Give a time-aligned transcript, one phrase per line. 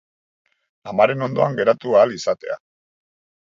[0.93, 2.59] Amaren ondoan geratu ahal izatea.